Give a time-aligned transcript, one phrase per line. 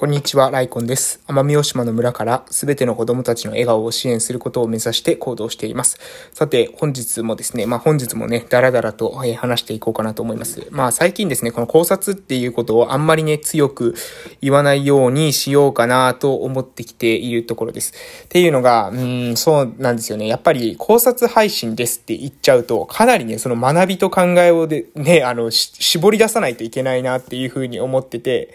[0.00, 1.22] こんにちは、ライコンです。
[1.26, 5.98] 奄美大島の村からすべての子供たちの笑顔を支援することを目指して行動しています。
[6.32, 10.66] さて、本日もですね、まあ本日もね、だらだらと話していこうかなと思います。
[10.70, 13.94] まあ最近ですね、この考察っていうことをあんまりね、強く
[14.40, 17.92] 言わないようにしようかなと思ってきているところです。
[18.24, 20.28] っていうのが、うん、そうなんですよね。
[20.28, 28.54] やっぱり考察配信ですって言っちゃうと、かなりね、その学びと考えをで、ね、あの、絞り出さないといけないなっていうふうに思ってて、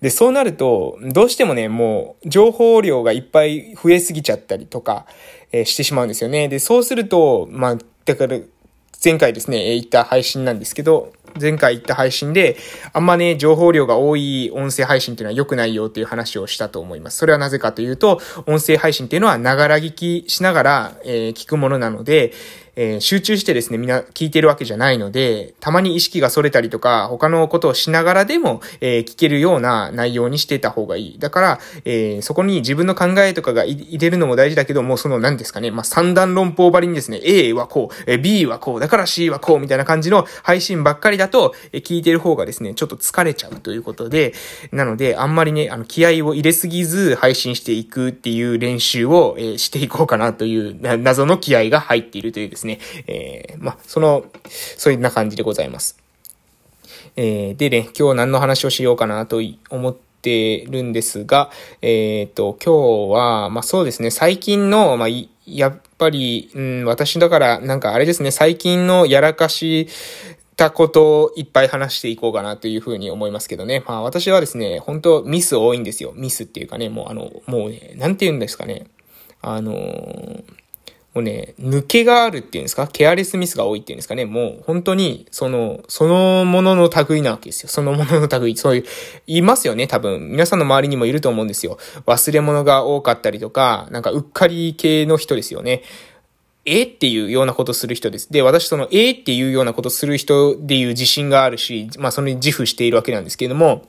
[0.00, 5.06] で、そうなると、どうしてもね、もう、情報量がいっぱい増えすぎちゃったりとか、
[5.52, 6.48] えー、してしまうんですよね。
[6.48, 8.38] で、そうすると、まあ、だから、
[9.04, 12.56] 前回ですね、言った配信なんですけど、前回言った配信で、
[12.92, 17.18] あんまね、情報量が多い音声配信っていうのは良くないよっていう話をしたと思います。
[17.18, 22.32] それはなぜかというと、音声配信っていうのは、ながら聞きしながら、えー、聞くものなので、
[22.76, 31.18] えー、集中してですね、みんな聞いてるわけじゃないので、たまに意識が逸れたりとか、他のことをしながらでも、えー、聞けるような内容にしてた方がいい。
[31.18, 44.34] だから、えー、そこに自分の考えとかが入れるのも大事だけどもう、その何ですかね、まあ、三段論法ばりにですね、A はこう、え B はこう、だから C はこう、みたいな感じの配信ばっかりだと、え聞いてる方がですね、ちょっと疲れちゃうということで、
[44.70, 54.24] なので、あんまりね、あの、気合を入れすぎず配信していくっていう練習を、え、していこうかなという、謎の気合が入っているというですね、ねえー、まあ、その、
[54.76, 55.98] そういうな感じでございます。
[57.16, 61.50] えー、でね、今日何の話をしようかなと思ってるんですが、
[61.80, 65.08] えっ、ー、と、今日は、まあそうですね、最近の、まあ、
[65.46, 69.88] やっぱり、うん、私だから、なんかあれですね、最近のやらかし
[70.56, 73.82] たことをいっぱい話していこうかなというふうに思いますけどね。
[73.86, 76.12] まあ私はですね、本当ミス多いんですよ。
[76.14, 78.86] ミスっていうかね、もうあの、もうね、なんて言うんですかね。
[79.40, 80.44] あのー
[81.16, 82.86] もうね、抜けがあるっていうんですか？
[82.88, 84.26] ケアレスミスが多いっていうんですかね？
[84.26, 87.70] もう本当に、その、そのものの類なわけですよ。
[87.70, 88.58] そのものの類。
[88.58, 88.84] そういう、
[89.26, 90.28] いますよね多分。
[90.30, 91.78] 皆さんの周りにもいると思うんですよ。
[92.04, 95.84] 忘れ物が多かったりとか、なんかうっかり系の人ですよね。
[96.66, 98.30] えっていうようなことする人です。
[98.30, 103.86] で、私そのえっていうようなことする人でいう自信があるし、まあそれに自負しているわけなんですけれども、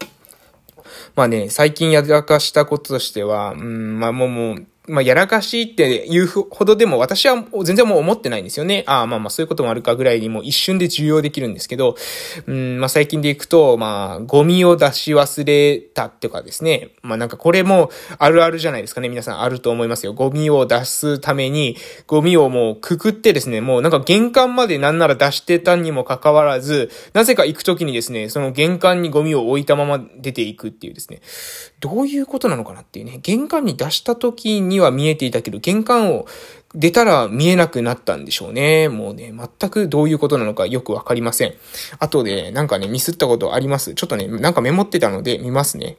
[1.17, 8.85] まあね、最近やらかしたこととしては、うん、まあもうもう、まあ、やらかしいって言うほどでも私は全然もう思ってないんですよね。
[8.87, 11.97] ああ、まあまあそういうこともあるかぐらいにもう一瞬で重要できるんですけど、
[12.45, 16.91] うん、まあ最近でいくと、まあ、ゴミを出し忘れたっていうかですね。
[17.01, 19.09] まあなんかこれもあるあるじゃないですかね。
[19.09, 20.13] 皆さんあると思いますよ。
[20.13, 21.75] ゴミを出すために、
[22.07, 31.19] ゴミをもうくくってですね、もうなんか玄関までなんなら出してたにもかかわらず、なぜか行くときにですね、その玄関にゴミを置いたまま出ていくっていうですね。
[31.81, 33.19] どういうことなのかなっていうね。
[33.21, 36.27] 玄関に出したときにには見えていたけど、玄関を
[36.75, 38.89] 出たら見えなくなったんでしょうね。
[38.89, 41.53] もうね、全くどういうことなのかよくわかりません。
[41.99, 43.95] あとで、なんかね、ミスったことあります？
[43.95, 45.97] ちょっとね、なんかメモってたので見ますね。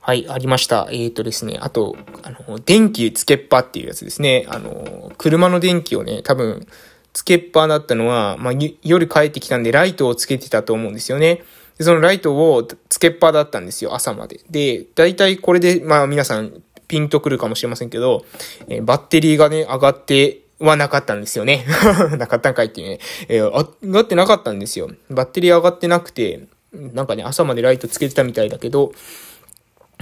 [0.00, 0.88] はい、ありました。
[0.90, 4.44] えっ、ー、とですね、あと、あの、電気つけっぱっていうやつですね。
[4.48, 6.66] あの、車の電気をね、多分、
[7.14, 11.42] つけっぱだったのは、まあ、夜帰ってきたんでライトをつけてたと思うんですよね。
[11.78, 14.40] で、そのライトをつけっぱだったんですよ、朝まで。
[14.50, 18.24] で、大体これで、まあ皆さんピンとくるかもしれませんけど、
[18.68, 21.64] えー、バッテリーがね、上がってはなかったんですよね。
[22.18, 22.98] なかったんかいってね。
[23.28, 24.90] えー、上がってなかったんですよ。
[25.10, 28.92] バッテリー上がってなくて、なんかね、朝までライトつけてたみたいだけど、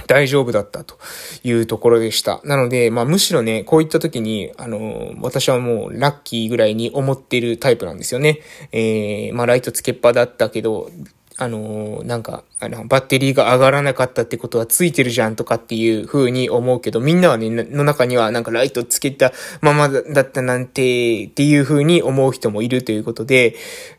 [0.07, 0.97] 大丈夫だったと
[1.43, 2.41] いうところでした。
[2.43, 8.39] なので、まあむしろね、こういった時に、あの私はもうラッキーぐらいに思ってるタイプなんですよね。
[8.71, 10.89] えー、まあライトつけっぱだったけど、
[11.37, 23.55] あのー、なんか、あの、バッテリーが上がらなかったってことはついてるじゃんとかっていう風に思うけど、みんなはね、の中にはなんかライトつけたままだったなんて、っていう風に思う人もいるということで、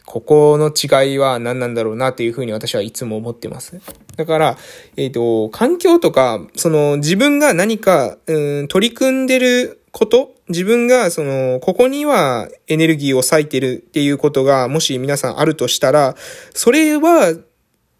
[0.07, 3.81] ここの違いは何なんだろうなという風に私はいつも思ってます。
[4.17, 4.59] だから、
[4.97, 16.17] えっ、ー、と、環境とか、その自分が何か、うん、取り組んでること自分が、その、ここにはエネルギーを割いてるっていうことが、もし皆さんあるとしたら、
[16.53, 17.33] それは、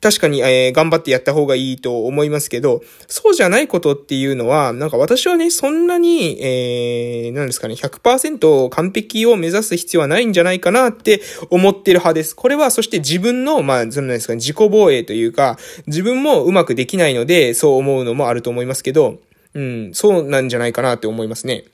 [0.01, 12.35] 確かに、えー、頑張ってやった方がいいと思いますけど、そうじゃないことっていうのは、なんか私はね、そんなに、えー、なんですかね、100%完璧を目指す必要はないんじゃないかなって思ってる派です。
[12.35, 19.21] これは、そして自分の、まあ、そのですかね、自己防衛というか、自分もうまくできないので、そう思うのもあると思いますけど、
[19.55, 21.65] うん、そうなんじゃないかなって思いますね。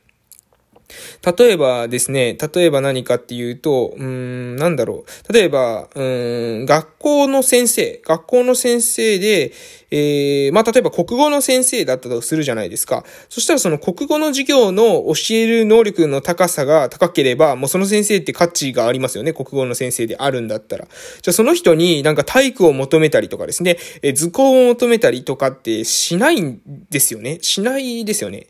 [1.36, 5.32] 例えばですね、例えば何かっていうと、うん、なんだろう。
[5.32, 9.52] 例えば、うん、学校の先生、学校の先生で、
[9.90, 13.04] えー、まあ、例えば国語の先生だったとするじゃないですか。
[13.28, 19.32] そしたらその国語の授業の教える能力の高さが高ければ、もうその先生って価値がありますよね。
[19.32, 20.86] 国語の先生であるんだったら。
[20.86, 26.60] じゃあその人になんか体育を求めたりとかですね、え図工を求めたりとかってしないん
[26.90, 27.38] ですよね。
[27.42, 28.46] しないですよね。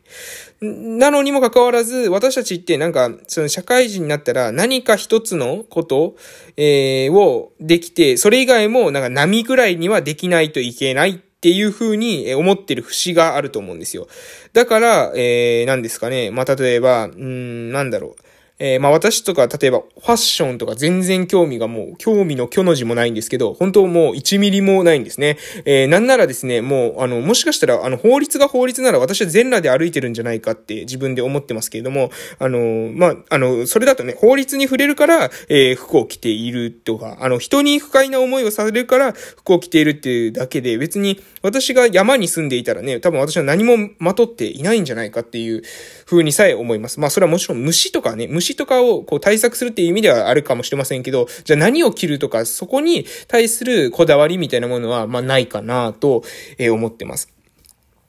[0.61, 6.15] なのにもかかわらず、私たちってなんか、その社会人になったら何か一つのこと、
[6.55, 14.07] えー、をできて、それ以外もなんか波ぐらいにはできないといけないっていうふうに思ってる節があると思うんですよ。
[14.53, 16.29] だから、えー、何ですかね。
[16.29, 18.30] まあ、例えば、うん、なんだろう。
[18.63, 25.39] えー、まあ私とか、例えばファッションとか全然興味がもう、興味の虚の字もないんですけど、本当もう1ミリもないんですね。
[25.65, 45.63] えー、なんならですね、もう、あの、もしかしたら、あの、法律が法律なら私は全裸で歩いてるんじゃないかって自分で思ってますけれども、あの、まあ、あの、それだとね、法律に触れるから、えー、服を着ているとか、あの、人に不快な思いをされるから服を着ているっていうだけで、別に私が山に住んでいたらね、多分私は何もまとっていないんじゃないかっていう
[46.05, 46.99] 風にさえ思います。
[46.99, 56.23] まあ、それはもちろん虫とかね、虫とかをこう対策するっていう意味ではあるかもしれませんけど、じゃあ何を切るとか、そこに対するこだわりみたいなものは、まあないかなと、
[56.57, 57.33] え思ってます。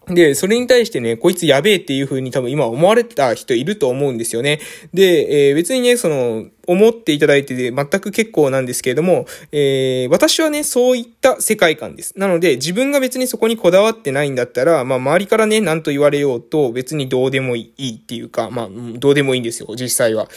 [0.08, 4.60] で、それに対してね、こいつやべえっていう風に多分今思われた人いると思うんですよね。
[4.92, 12.14] で、えー、別にね、その、思っていただいて全く結構なんですけれども、えー、私はね、そういった世界観です。
[12.16, 18.68] なので、自分が別にそこにこだわってないんだったら、まあ、周りからね、何と言われようと、別にどうでもいいっていうか、まあ、
[18.98, 20.28] どうでもいいんですよ、実際は。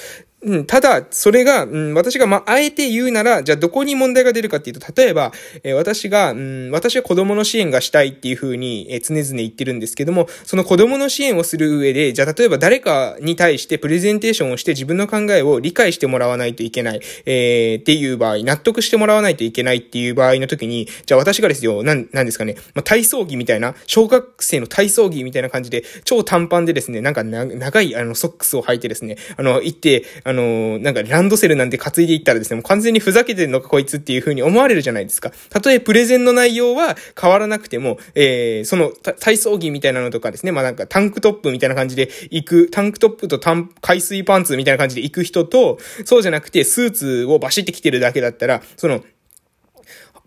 [0.67, 5.31] ただ、それが、私が、まあ、あえて言うなら、じゃあどこに問題が出るかっていうと、例えば、
[5.75, 6.35] 私が、
[6.71, 35.31] 私は子供の支援がしたいっていうふうに、常々言ってるんですけども、その子供の支援をする上で、じゃあ例えば誰かに対してプレゼンテーションをして自分の考えを理解してももらわないといけない、えー、っていう場合、納得してもらわないといけないっていう場合の時に、じゃあ私がですよ、なん、なんですかね、まあ、体操着みたいな、小学生の体操着みたいな感じで、超短パンでですね、なんか長い、あの、ソックスを履いてですね、あの、行って、あの、なんかランドセルなんて担いでいったらですね、もう完全にふざけてんのかこいつっていう風に思われるじゃないですか。
[35.49, 49.03] たとえプレゼンの内容は変わらなくても、えー、その体操着みたいなのとかですね、まあなんかタンクトップみたいな感じで行く、タンクトップとタン、海水パンツみたいな感じで行く人と、そうじゃなくてスーツをバシって着てるだけだったら、その、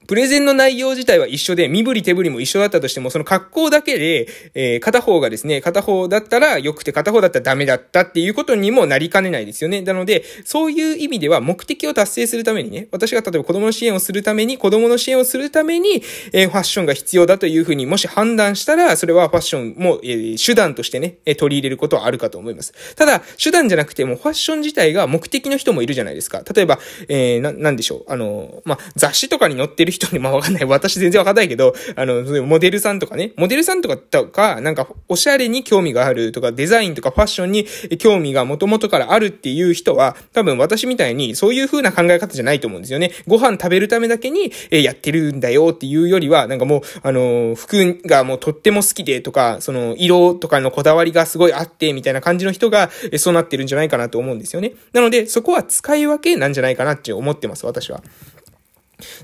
[0.09, 9.83] プレゼンの内容自体は一緒で、身振り手振りも一緒だったとしても、その格好だけで、えー、片方がですね、片方だったら良くて片方だったらダメだったっていうことにもなりかねないですよね。
[9.83, 16.03] なので、そういう意味では目的を達成するためにね、私が例えば子供の支援をするために、子供の支援をするために、
[16.33, 22.73] えー、ファッションが必要だというふうにもし判断したら、それはファッションも、えー、手段としてね、え取り入れることはあるかと思います。
[22.97, 26.43] ただ、手段じゃなくてもファッション自体が目的の人もいるじゃないですか。
[26.55, 26.79] 例えば、
[27.09, 28.05] えー、な、なんでしょう。
[28.09, 30.65] あの、まあ、雑誌とかに載ってる人人に、まあ、わかんない。
[30.65, 37.67] 私全然わかんないけど、あの、モデルさんとかね、モデルさんとか、とか、なんか、おしゃれに興味があるとか、デザインとかファッションに
[37.99, 43.13] 興味がもともとからあるっていう人は、多分私みたいにそういう風な考え方じゃないと思うんですよね。
[43.27, 54.73] ご飯食べるためだけに、えやってるんだよっていうよりは、なんかもう、あの、服がもうとっても好きでとか、その、色とかのこだわりがすごいあって、みたいな感じの人が、そうなってるんじゃないかなと思うんですよね。
[54.93, 58.03] なので、そこは使い分けなんじゃないかなって思ってます、私は。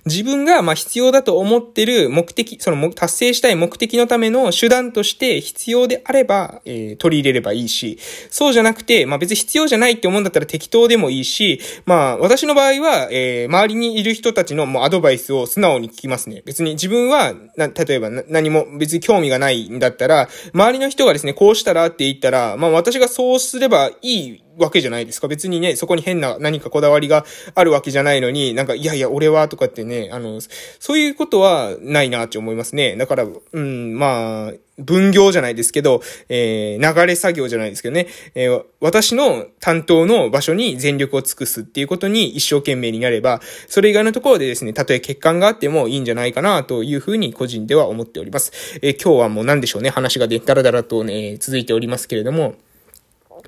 [0.06, 7.99] 自分が、ま、必要だと思ってる目的、その、達成したい目的のための手段として必要であれば、えー、取り入れればいいし、
[8.31, 16.43] そうじゃなくて、まあ、別に必要じゃないって思うんだったら適当でもいいし、まあ、私の場合は、えー、周りにいる人たちのもうアドバイスを素直に聞きますね。
[16.44, 25.29] 別に自分は、な、例えば何も別に興味がないんだったら、周りの人がですね、こうしたらって言ったら、まあ、私がそうすればいいわけじゃないですか。
[25.29, 30.41] 別にね、そこに変な何かこだわりがあるわけじゃないのに、なんか、いやいや、俺はとかってね、あの、
[30.79, 32.96] そういうことはないなって思いますね。
[32.96, 48.53] だから、うん、まあ、分業じゃないですけど、えー、流れ作業じゃないですけどね、えー、私の担当の場所に全力を尽くすっていうことに一生懸命になれば、それ以外のところでですね、たとえ欠陥があってもいいんじゃないかなというふうに個人では思っております。
[48.82, 52.56] えー、今日はもう何でしょうね、話がで、だらだらとね、続いておりますけれども、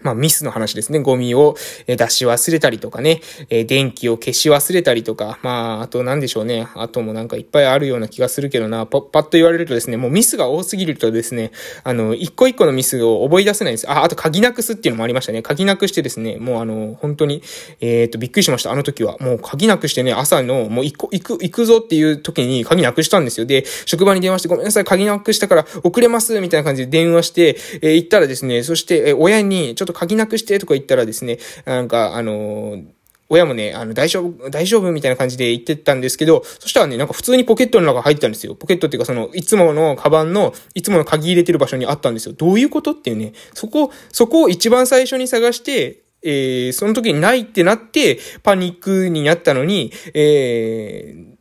[0.02, 1.00] まあ、ミスの話ですね。
[1.00, 6.68] ゴミを出し忘れたりとかね、え電気を消し忘れたりとか、まあ、あと何でしょうね。
[6.74, 11.50] あともなんかいっぱいあるような気がするけどな、パッパッと言われるとですね、もうミスが多すぎるとですね、
[11.84, 13.90] あの、一個一個のミスを覚え出せないんです。
[13.90, 15.42] あ、あと鍵なくすっていうのもありましたね。
[15.42, 17.42] 鍵なくしてですね、もうあの、本当に、
[17.80, 18.72] えっ、と、びっくりしました。
[18.72, 19.16] あの時は。
[19.18, 23.46] もう鍵なくしてね、朝の、もう行く、行く、行くぞっていう時に鍵なくしたんですよ。
[23.46, 32.96] で、職場に電話して、ごめんなさい、鍵なくしたから遅れます、みたいな感じで電話して、えー、行ったらですね、そして、えー、親に、ちょょっと鍵なくしてとか言ったらですね、なんか、あのー
[33.28, 38.54] 親もね、あの、大丈夫、大丈夫みたいな感じで言ってたんですけど、そしたらね、なんか普通にポケットの中入ってたんですよ。
[38.54, 42.34] ポケットっていうかその、いつものカバンの、いつもの鍵入れてる場所にあったんですよ。
[42.34, 51.35] どういうことっていうね、そこ、そこを一番最初に探して、えー、その時にないってなって、パニックになったのに、えー、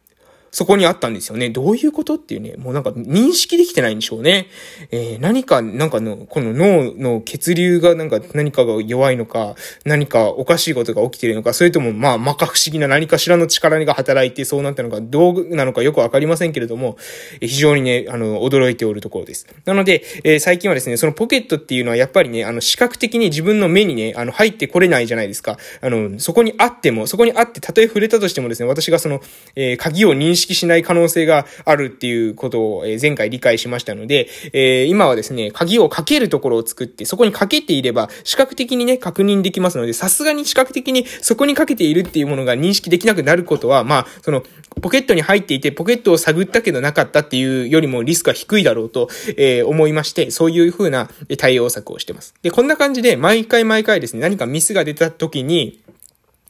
[0.55, 1.49] そこにあったんですよね。
[1.49, 4.47] どういうことっていうね、もうなんか認識できてないんでしょうね。
[4.89, 16.95] えー、何か、なんかの、この脳の血流がなんか何かが弱いのか、何かおかしいことが起きてるのか、それともまあ、まか不思議な何かしらの力が働いてそうなったのか、どうなのかよくわかりませんけれども、
[17.41, 19.47] 非常にね、あの、驚いておるところです。
[19.65, 25.57] なので、えー、最近はですね、そのポケットっていうのはやっぱりね、あの、視覚的に自分の目にね、あの、入ってこれないじゃないですか。
[25.81, 29.19] あの、そこにあっても、そこにあって、たとえ触れたとしてもですね、私がその、
[29.57, 44.43] えー、鍵を認識識しない可能性があるっていうことを前回理解しましたので、え今はですね、鍵をかけるところを作って、そこにかけていれば、視覚的にね、確認できますので、さすがに視覚的にそこにかけているっていうものが認識できなくなることは、まあ、その、
[44.81, 52.33] ポケットに入っていて、ポケットを探ったけどなかったっていうよりもリスクは低いだろうと、えー、思いまして、そういう風な対応策をしてます。
[52.41, 55.79] で、こんな感じで、毎回毎回ですね、何かミスが出た時に、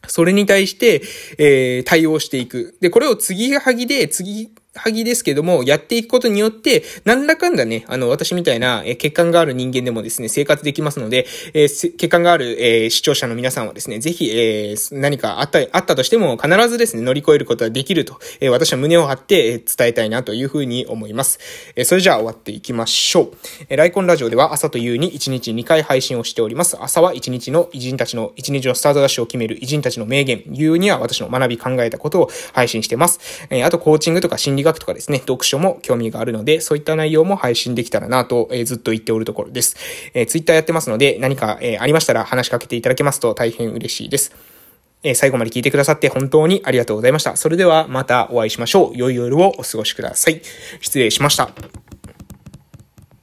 [0.07, 1.01] それに対して、
[1.38, 2.75] えー、対応していく。
[2.81, 21.39] で、これを次はぎで、次、はぎですけども、やっていくことによって、何らかんだね、あの、私みたいな、え血管がある人間でもですね、生活できますので、えー、血管がある、えー、視聴者の皆さんはですね、ぜひ、えー、何かあった、あったとしても、必ずですね、乗り越えることができると、え私は胸を張って、え伝えたいなというふうに思います。
[21.77, 23.32] えそれじゃあ終わっていきましょう。
[23.70, 26.75] えライコンラジオでは朝と夕に1日2回配信をしております。
[26.82, 33.48] 朝は1日の偉人たちの、1日のスタートダッシュを決める偉人たちの名言、夕には私の学び考えたことを配信してます。
[33.50, 39.77] えあと、コーチングとか心理学とかですね、読書も興味があるので、そういった内容も配信できたらなと、えー、ずっと言っておるところです。
[40.13, 44.36] えー、Twitter やってますので、何か、えー、ありましたら話しかけていただけますと大変嬉しいです。
[45.03, 47.36] え、最後まで聞いてくださって本当にありがとうございました。
[47.36, 48.98] それではまたお会いしましょう。
[48.98, 50.41] 良い夜をお過ごしください。
[50.81, 51.85] 失礼しました。